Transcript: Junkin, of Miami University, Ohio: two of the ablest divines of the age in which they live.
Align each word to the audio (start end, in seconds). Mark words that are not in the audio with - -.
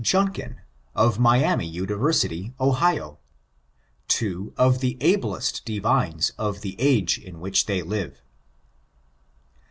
Junkin, 0.03 0.59
of 0.95 1.19
Miami 1.19 1.67
University, 1.67 2.55
Ohio: 2.59 3.19
two 4.07 4.51
of 4.57 4.79
the 4.79 4.97
ablest 4.99 5.63
divines 5.63 6.31
of 6.39 6.61
the 6.61 6.75
age 6.81 7.19
in 7.19 7.39
which 7.39 7.67
they 7.67 7.83
live. 7.83 8.23